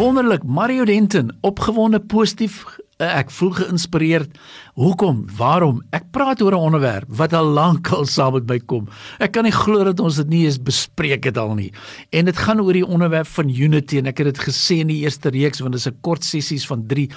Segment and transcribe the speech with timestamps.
[0.00, 2.62] Wonderlik, Mario Denton, opgewonde, positief,
[2.96, 4.38] eh, ek voel geïnspireerd.
[4.80, 5.26] Hoekom?
[5.36, 5.82] Waarom?
[5.92, 8.88] Ek praat oor 'n onderwerp wat al lank al saam met my kom.
[9.18, 11.72] Ek kan nie glo dat ons dit nie eens bespreek het al nie.
[12.10, 15.04] En dit gaan oor die onderwerp van unity en ek het dit gesê in die
[15.04, 17.10] eerste reeks want dit is 'n kort sessies van 3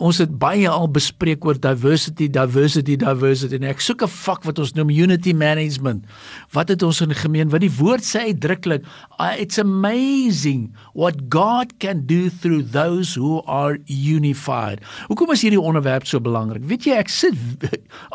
[0.00, 4.58] ons het baie al bespreek oor diversity, diversity, diversity en ek soek 'n vak wat
[4.58, 6.04] ons noem unity management.
[6.52, 7.50] Wat het ons in gemeen?
[7.50, 8.84] Wat die woord sê uitdruklik,
[9.20, 14.80] uh, it's amazing what God can do through those who are unified.
[15.08, 16.64] Hoekom is hierdie onderwerp so belangrik?
[16.64, 17.64] Weet jy, ek sit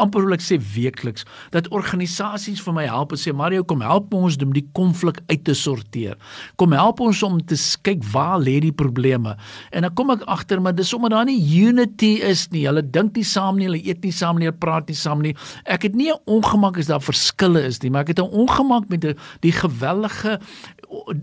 [0.02, 4.14] amper wil ek sê weekliks dat organisasies vir my help en sê Mario, kom help
[4.16, 6.18] ons om die konflik uit te sorteer.
[6.60, 9.36] Kom help ons om te kyk waar lê die probleme.
[9.72, 12.66] En dan kom ek agter maar dis omdat daar nie unity is nie.
[12.70, 15.36] Hulle dink nie saam nie, hulle eet nie saam nie, hulle praat nie saam nie.
[15.66, 18.90] Ek het nie 'n ongemak as daar verskille is nie, maar ek het 'n ongemak
[18.90, 20.40] met die, die gewellige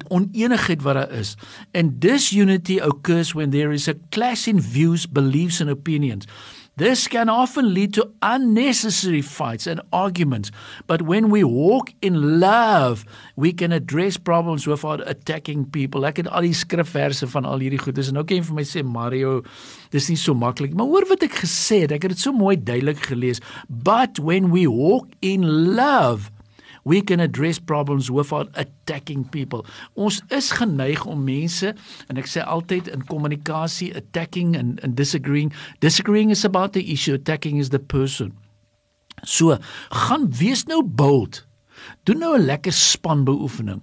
[0.09, 1.37] oneenigheid wat daar is.
[1.75, 6.27] And this unity occurs when there is a clash in views, beliefs and opinions.
[6.77, 10.51] This can often lead to unnecessary fights and arguments,
[10.87, 13.05] but when we walk in love,
[13.37, 16.07] we can address problems without attacking people.
[16.09, 17.99] Ek het al die skrifverse van al hierdie goed.
[18.01, 19.43] Dis nou kan jy vir my sê Mario,
[19.93, 21.93] dis nie so maklik, maar hoor wat ek gesê het.
[21.93, 23.45] Ek het dit so mooi duidelik gelees.
[23.69, 25.45] But when we walk in
[25.77, 26.33] love,
[26.85, 29.67] we can address problems without attacking people.
[29.95, 31.75] Ons is geneig om mense
[32.09, 35.53] en ek sê altyd in kommunikasie attacking and and disagreeing.
[35.81, 38.35] Disagreeing is about the issue, attacking is the person.
[39.25, 39.59] So,
[39.91, 41.45] gaan wees nou bold.
[42.05, 43.83] Doen nou 'n lekker spanbeoefening.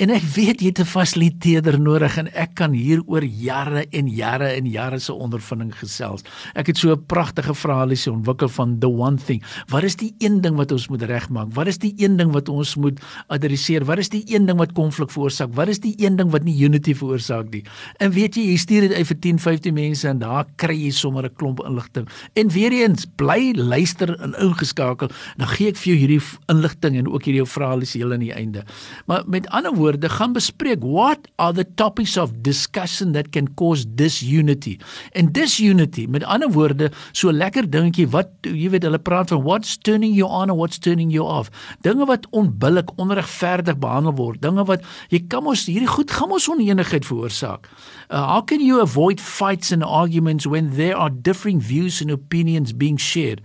[0.00, 4.08] En ek weet jy het 'n fasiliteerder nodig en ek kan hier oor jare en
[4.08, 6.22] jare en jare se ondervinding gesels.
[6.54, 9.42] Ek het so 'n pragtige verhaalie ontwikkel van the one thing.
[9.68, 11.52] Wat is die een ding wat ons moet regmaak?
[11.52, 13.84] Wat is die een ding wat ons moet adresseer?
[13.84, 15.54] Wat is die een ding wat konflik veroorsaak?
[15.54, 17.64] Wat is die een ding wat nie unity veroorsaak nie?
[17.98, 20.90] En weet jy, jy stuur dit uit vir 10, 15 mense en daar kry jy
[20.90, 22.08] sommer 'n klomp inligting.
[22.34, 25.10] En weer eens, bly luister en ingeskakel.
[25.36, 28.64] Dan gee ek vir jou hierdie inligting en ook hierdie verhaalie heel aan die einde.
[29.06, 33.54] Maar met ander woorde woorde gaan bespreek what are the topics of discussion that can
[33.54, 34.78] cause disunity.
[35.14, 39.76] And disunity met ander woorde so lekker dingetjie wat jy weet hulle praat van what's
[39.76, 41.50] turning you on or what's turning you off.
[41.82, 44.40] Dinge wat onbillik onregverdig behandel word.
[44.44, 47.66] Dinge wat jy kan mos hierdie goed gaan mos onenigheid veroorsaak.
[48.10, 52.72] Uh, how can you avoid fights and arguments when there are differing views and opinions
[52.72, 53.40] being shared?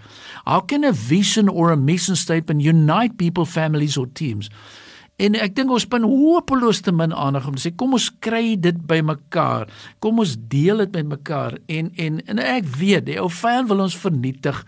[0.46, 4.50] How can a vision or a mission statement unite people families or teams
[5.16, 8.58] En ek dink ons spin hopeloos te min aandag om te sê kom ons kry
[8.60, 9.70] dit by mekaar.
[10.04, 13.86] Kom ons deel dit met mekaar en en en ek weet die ou vyand wil
[13.86, 14.60] ons vernietig.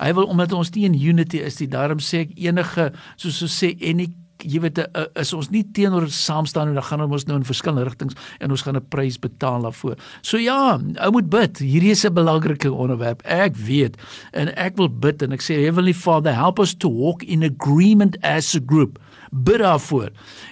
[0.00, 1.68] Hy wil omdat ons nie in unity is nie.
[1.68, 2.88] Daarom sê ek enige
[3.20, 4.00] soos so sê en
[4.44, 4.80] jy weet
[5.20, 8.62] is ons nie teenoor saamstaan en dan gaan ons nou in verskillende rigtings en ons
[8.62, 9.96] gaan 'n prys betaal daarvoor.
[10.22, 11.58] So ja, ou moet bid.
[11.58, 13.22] Hierdie is 'n belangrike onderwerp.
[13.24, 13.96] Ek weet
[14.32, 18.16] en ek wil bid en ek sê Heavenly Father, help us to walk in agreement
[18.22, 18.98] as a group
[19.30, 20.10] bid daarvoor.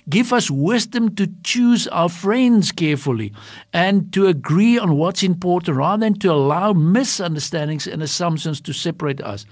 [0.08, 3.32] Give us wisdom to choose our friends carefully
[3.72, 9.22] and to agree on what's important rather than to allow misunderstandings and assumptions to separate
[9.22, 9.46] us.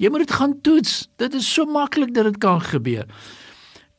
[0.00, 1.08] Jy moet dit gaan toets.
[1.20, 3.04] Dit is so maklik dat dit kan gebeur.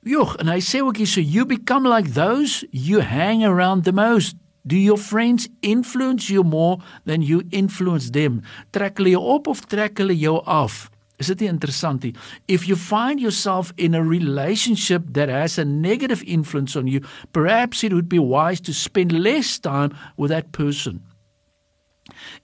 [0.02, 3.94] Joch, en hy sê ook hier so you become like those you hang around the
[3.94, 4.34] most.
[4.66, 8.42] Do your friends influence you more than you influence them?
[8.74, 10.90] Trek hulle jou op of trek hulle jou af?
[11.22, 12.02] Is dit interessant?
[12.50, 17.84] If you find yourself in a relationship that has a negative influence on you, perhaps
[17.84, 21.06] it would be wise to spend less time with that person.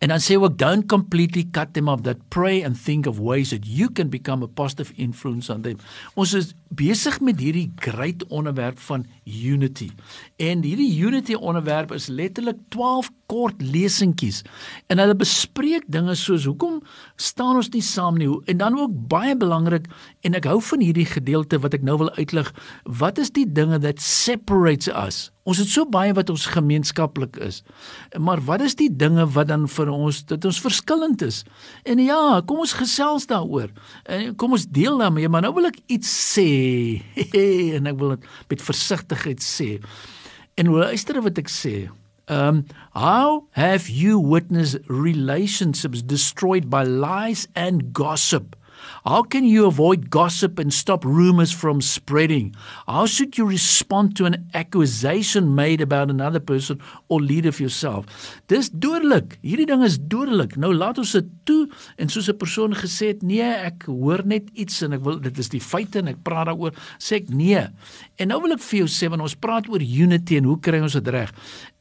[0.02, 2.04] And I say, well, don't completely cut them off.
[2.04, 5.78] That pray and think of ways that you can become a positive influence on them.
[6.16, 9.92] Ons is besig met hierdie great onderwerp van unity.
[10.38, 14.42] En hierdie unity onderwerp is letterlik 12 kort lesentjies.
[14.88, 16.80] En hulle bespreek dinge soos hoekom
[17.20, 19.88] staan ons nie saam nie en dan ook baie belangrik
[20.28, 22.54] en ek hou van hierdie gedeelte wat ek nou wil uitlig.
[22.84, 25.20] Wat is die dinge that separates us?
[25.48, 27.62] Ons het so baie wat ons gemeenskaplik is.
[28.20, 31.44] Maar wat is die dinge wat dan vir ons dat ons verskillend is?
[31.88, 33.72] En ja, kom ons gesels daaroor.
[34.12, 36.50] En kom ons deel daarmee, maar nou wil ek iets sê.
[37.78, 39.78] en ek wil dit met versigtigheid sê.
[40.60, 41.78] En luister wat ek sê.
[42.28, 48.57] Um how have you witnessed relationships destroyed by lies and gossip?
[49.06, 52.56] How can you avoid gossip and stop rumors from spreading?
[52.88, 58.06] How should you respond to an accusation made about another person or leader of yourself?
[58.48, 59.38] Dis dodelik.
[59.42, 60.58] Hierdie ding is dodelik.
[60.58, 61.68] Nou laat ons dit toe
[61.98, 65.38] en soos 'n persoon gesê het, nee, ek hoor net iets en ek wil dit
[65.38, 67.64] is die feite en ek praat daaroor, sê ek nee.
[68.18, 70.80] En nou wil ek vir jou sê wanneer ons praat oor unity en hoe kry
[70.80, 71.34] ons dit reg?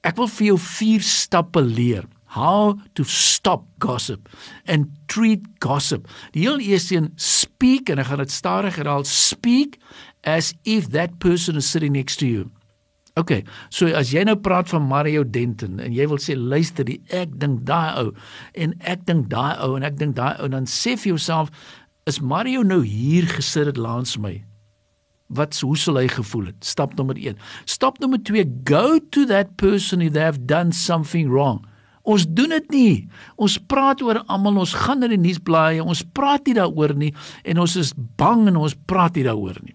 [0.02, 4.28] Ek wil vir jou vier stappe leer how to stop gossip
[4.68, 6.06] and treat gossip.
[6.36, 9.80] Die heel eerste een speak en ek gaan dit stadig herhaal speak
[10.26, 12.50] as if that person is sitting next to you.
[13.16, 16.98] Okay, so as jy nou praat van Mario Denton en jy wil sê luister, die,
[17.08, 18.10] ek dink daai ou
[18.60, 21.48] en ek dink daai ou en ek dink daai ou dan sê vir jouself
[22.06, 24.34] is Mario nou hier gesit het langs my?
[25.32, 26.60] Wat hoe sou hy gevoel het?
[26.68, 27.40] Stap nommer 1.
[27.64, 31.64] Stap nommer 2, go to that person if they have done something wrong.
[32.06, 32.92] Ons doen dit nie.
[33.36, 37.12] Ons praat oor almal, ons gaan na die nuusblaaie, ons praat nie daaroor nie
[37.44, 39.74] en ons is bang en ons praat nie daaroor nie.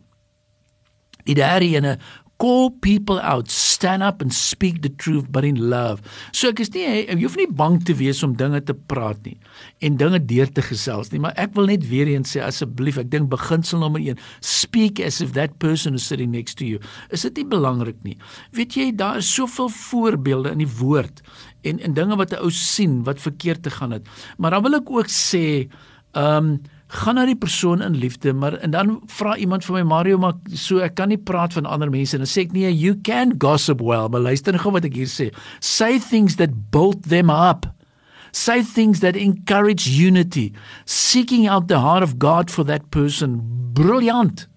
[1.27, 1.97] Die derde ene
[2.41, 6.01] call people out stand up and speak the truth but in love.
[6.33, 9.37] So ek is nie jy hoef nie bang te wees om dinge te praat nie
[9.85, 13.11] en dinge deur te gesels nie maar ek wil net weer eens sê asseblief ek
[13.13, 16.81] dink beginsel nommer 1 speak as if that person is sitting next to you.
[17.13, 18.17] Is dit nie belangrik nie?
[18.57, 21.21] Weet jy daar is soveel voorbeelde in die woord
[21.67, 24.07] en en dinge wat 'n ou sien wat verkeerd te gaan het.
[24.37, 25.69] Maar dan wil ek ook sê,
[26.13, 26.61] ehm um,
[26.91, 30.35] gaan na die persoon in liefde, maar en dan vra iemand vir my Mario, maar
[30.53, 33.37] so ek kan nie praat van ander mense en dan sê ek nee, you can
[33.39, 35.29] gossip well, maar luister gou wat ek hier sê.
[35.63, 37.69] Say things that build them up.
[38.35, 40.51] Say things that encourage unity,
[40.85, 43.39] seeking out the heart of God for that person.
[43.75, 44.47] Brilliant.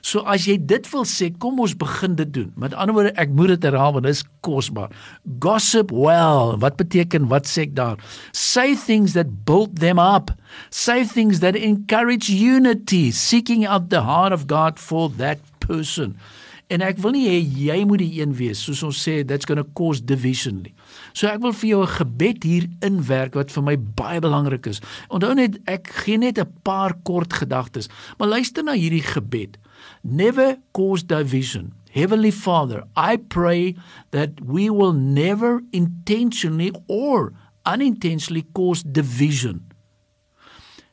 [0.00, 2.52] So as jy dit wil sê, kom ons begin dit doen.
[2.56, 4.90] Met ander woorde, ek moet dit herhaal want dit is kosbaar.
[5.42, 6.56] Gossip well.
[6.62, 7.98] Wat beteken wat sê ek daar?
[8.32, 10.32] Say things that build them up.
[10.70, 16.16] Say things that encourage unity, seeking out the heart of God for that person.
[16.68, 19.60] En ek wil nie hê jy moet die een wees soos ons sê that's going
[19.60, 20.74] to cause division nie.
[21.16, 24.80] So ek wil vir jou 'n gebed hier inwerk wat vir my baie belangrik is.
[25.08, 29.56] Onthou net ek gee net 'n paar kort gedagtes, maar luister na hierdie gebed.
[30.10, 31.74] Never cause division.
[31.90, 33.74] Heavenly Father, I pray
[34.10, 37.34] that we will never intentionally or
[37.66, 39.70] unintentionally cause division.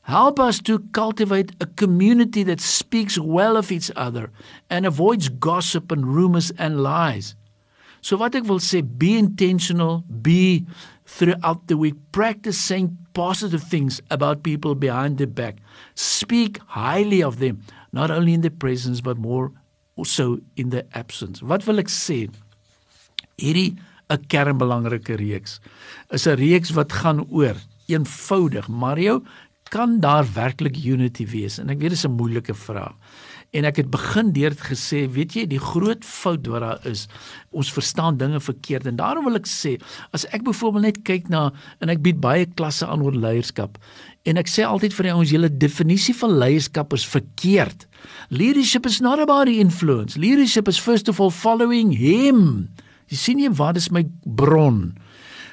[0.01, 4.31] Help us to cultivate a community that speaks well of each other
[4.69, 7.35] and avoids gossip and rumors and lies.
[8.05, 10.61] So what ek wil sê, be intentional, be
[11.09, 15.57] throughout the week practice saying positive things about people behind their back.
[15.95, 17.63] Speak highly of them
[17.97, 19.51] not only in the presence but more
[19.97, 21.41] also in the absence.
[21.41, 22.29] Wat wil ek sê?
[23.41, 23.73] Hierdie
[24.13, 25.57] 'n kernbelangrike reeks
[26.13, 27.57] is 'n reeks wat gaan oor
[27.89, 29.23] eenvoudig Mario
[29.73, 32.93] kan daar werklik unity wees en ek weet dit is 'n moeilike vraag
[33.55, 37.05] en ek het begin deur dit gesê weet jy die groot fout wat daar is
[37.55, 39.77] ons verstaan dinge verkeerd en daarom wil ek sê
[40.15, 41.47] as ek byvoorbeeld net kyk na
[41.79, 43.79] en ek bied baie klasse aan oor leierskap
[44.25, 47.85] En ek sê altyd vir ons julle definisie van leierskap is verkeerd.
[48.33, 50.17] Leadership is not about influence.
[50.17, 52.71] Leadership is first of all following him.
[53.13, 54.95] Jy sien jy wat is my bron?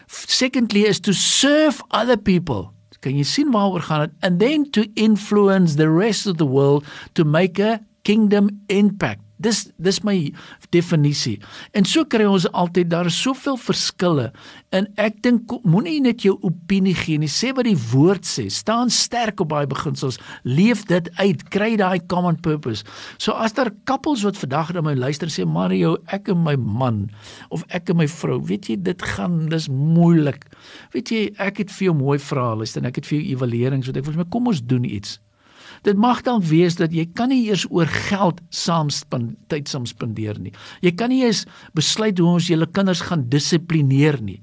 [0.09, 2.71] Secondly is to serve other people.
[3.05, 4.17] Kan jy sien waaroor gaan dit?
[4.25, 6.87] And then to influence the rest of the world
[7.19, 9.23] to make a kingdom impact.
[9.43, 10.15] Dis dis my
[10.71, 11.41] definisie.
[11.75, 14.29] En so kry ons altyd daar is soveel verskille
[14.77, 17.31] en ek dink moenie net jou opinie gee nie.
[17.31, 18.47] Sê wat die woord sê.
[18.53, 20.21] Staan sterk op daai beginsels.
[20.47, 21.43] Leef dit uit.
[21.51, 22.87] Kry daai common purpose.
[23.19, 27.09] So as daar koppels wat vandag na my luister sê Mario, ek en my man
[27.51, 30.47] of ek en my vrou, weet jy dit gaan dis moeilik.
[30.95, 33.91] Weet jy, ek het vir jou mooi vrae luister en ek het vir jou evaluerings
[33.91, 35.19] wat ek wil sê kom ons doen iets.
[35.83, 38.91] Dit mag dan wees dat jy kan nie eers oor geld saam
[39.51, 40.53] tyd saam spandeer nie.
[40.81, 44.41] Jy kan nie eens besluit hoe ons julle kinders gaan dissiplineer nie.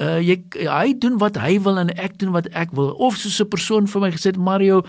[0.00, 2.94] Uh jy hy doen wat hy wil en ek doen wat ek wil.
[2.96, 4.82] Of soos 'n persoon vir my gesê het Mario,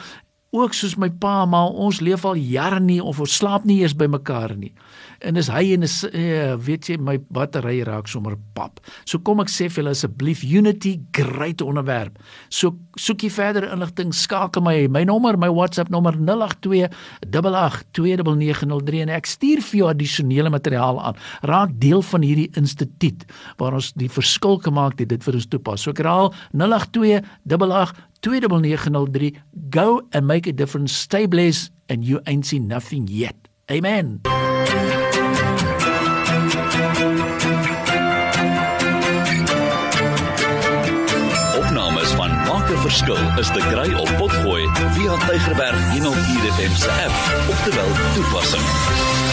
[0.52, 3.96] ook soos my pa, maar ons leef al jare nie of ons slaap nie eers
[3.96, 4.74] by mekaar nie
[5.26, 8.82] en is hy en is uh, weet jy my battery raak sommer pap.
[9.06, 12.18] So kom ek sê vir julle asseblief Unity great onderwerp.
[12.50, 16.90] So soekie verder inligting skakel my my nommer my WhatsApp nommer 082
[17.30, 21.20] 882903 en ek stuur vir jou addisionele materiaal aan.
[21.48, 23.26] Raak deel van hierdie instituut
[23.62, 25.86] waar ons die verskil gemaak het dit vir ons toepas.
[25.86, 29.38] So ek herhaal 082 88 2903
[29.70, 30.94] go and make a difference.
[30.94, 33.36] Stay blessed and you ain't seen nothing yet.
[33.70, 34.22] Amen.
[42.82, 47.92] Verskil is te kry op Potgooi via Tigerberg 104 FM se app of te wel
[48.14, 49.31] toepassing.